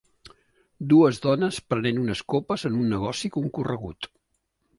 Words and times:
Dues 0.93 1.19
dones 1.25 1.59
prenent 1.73 1.99
unes 2.05 2.23
copes 2.35 2.65
en 2.71 2.81
un 2.81 2.89
negoci 2.95 3.33
concorregut 3.37 4.11